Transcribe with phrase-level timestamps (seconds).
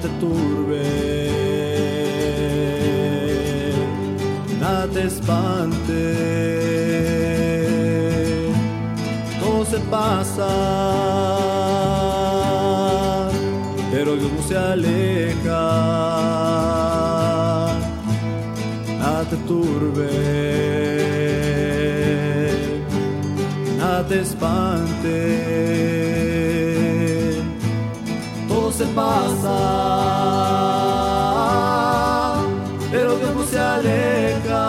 [0.00, 0.82] te turbe,
[4.58, 6.16] nada te espante,
[9.40, 10.48] todo se pasa,
[13.92, 15.60] pero Dios no se aleja,
[18.98, 20.08] nada te turbe,
[23.78, 26.19] nada te espante
[28.80, 29.58] se pasa,
[32.90, 34.68] pero no se aleja.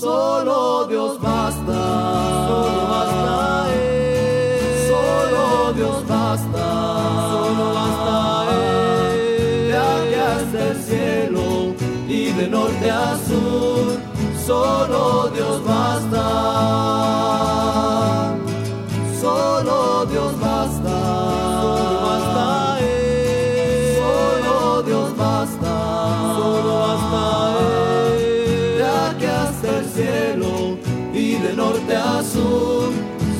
[0.00, 1.80] Solo Dios basta,
[2.48, 4.88] solo basta Él.
[4.90, 6.64] Solo Dios basta,
[7.30, 8.16] solo basta
[8.50, 9.68] Él.
[9.68, 11.44] De aquí hasta el cielo
[12.08, 13.86] y de norte a sur,
[14.44, 14.73] solo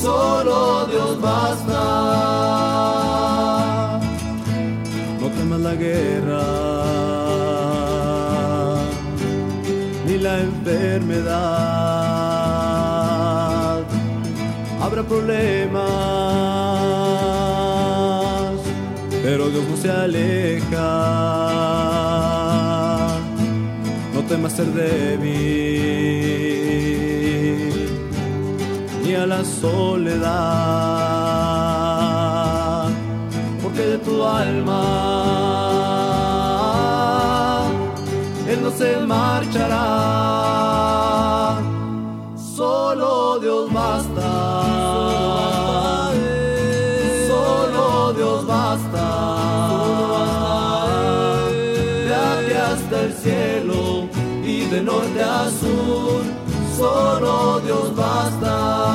[0.00, 1.82] solo Dios basta.
[5.20, 6.44] No temas la guerra,
[10.06, 11.38] ni la enfermedad.
[14.80, 15.82] Habrá problemas,
[19.22, 20.88] pero Dios no se aleja.
[24.14, 25.77] No temas ser débil
[29.18, 30.28] a la soledad,
[33.62, 34.84] porque de tu alma
[38.48, 39.76] Él no se marchará,
[42.36, 44.52] solo Dios basta,
[47.26, 49.06] solo Dios basta,
[52.06, 54.08] de aquí hasta el cielo
[54.44, 56.38] y de norte a sur
[56.78, 58.87] solo Dios basta,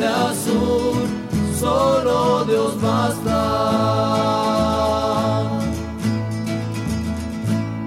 [0.00, 0.94] de norte a sur,
[1.58, 3.40] solo Dios basta.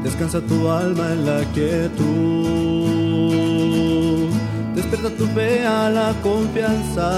[0.04, 2.74] Descansa tu alma en la quietud
[4.76, 7.10] Despierta tu fe a la confianza,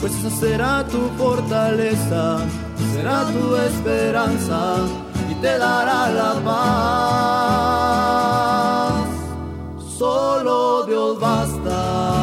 [0.00, 2.38] pues esa será tu fortaleza,
[2.94, 4.76] será tu esperanza
[5.30, 6.66] y te dará la paz.
[9.98, 12.15] Solo Dios basta.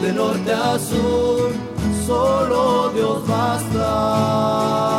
[0.00, 1.52] de norte a sur,
[2.06, 4.95] solo Dios basta.